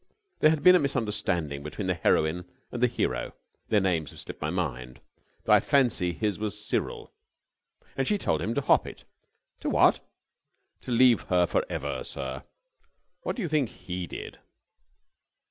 [0.39, 3.33] There had been a misunderstanding between the heroine and the hero
[3.69, 4.99] their names have slipped my mind,
[5.43, 7.13] though I fancy his was Cyril
[7.95, 9.05] and she had told him to hop it...."
[9.59, 9.99] "To what?"
[10.81, 12.37] "To leave her for ever, sir.
[12.37, 12.43] And
[13.21, 14.39] what do you think he did?"